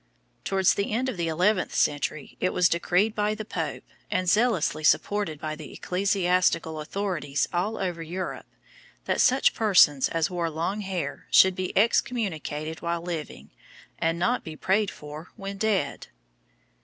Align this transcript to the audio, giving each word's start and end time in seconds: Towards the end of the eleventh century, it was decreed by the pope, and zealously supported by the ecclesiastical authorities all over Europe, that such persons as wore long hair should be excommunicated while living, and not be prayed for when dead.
Towards 0.43 0.73
the 0.73 0.91
end 0.91 1.09
of 1.09 1.17
the 1.17 1.27
eleventh 1.27 1.75
century, 1.75 2.35
it 2.39 2.53
was 2.53 2.67
decreed 2.67 3.13
by 3.13 3.35
the 3.35 3.45
pope, 3.45 3.83
and 4.09 4.27
zealously 4.27 4.83
supported 4.83 5.39
by 5.39 5.55
the 5.55 5.73
ecclesiastical 5.73 6.81
authorities 6.81 7.47
all 7.53 7.77
over 7.77 8.01
Europe, 8.01 8.47
that 9.05 9.21
such 9.21 9.53
persons 9.53 10.09
as 10.09 10.27
wore 10.27 10.49
long 10.49 10.81
hair 10.81 11.27
should 11.29 11.55
be 11.55 11.71
excommunicated 11.77 12.81
while 12.81 13.03
living, 13.03 13.51
and 13.99 14.17
not 14.17 14.43
be 14.43 14.55
prayed 14.55 14.89
for 14.89 15.27
when 15.35 15.57
dead. 15.59 16.07